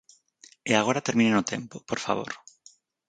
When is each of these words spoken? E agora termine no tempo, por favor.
E 0.71 0.73
agora 0.75 1.05
termine 1.07 1.31
no 1.35 1.47
tempo, 1.53 1.75
por 1.89 1.99
favor. 2.05 2.31